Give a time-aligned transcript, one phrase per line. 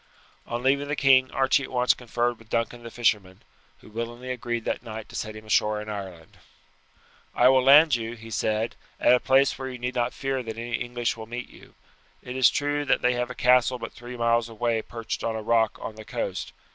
[0.47, 3.43] On leaving the king Archie at once conferred with Duncan the fisherman,
[3.81, 6.39] who willingly agreed that night to set him ashore in Ireland.
[7.35, 10.57] "I will land you," he said, "at a place where you need not fear that
[10.57, 11.75] any English will meet you.
[12.23, 15.41] It is true that they have a castle but three miles away perched on a
[15.43, 16.51] rock on the coast.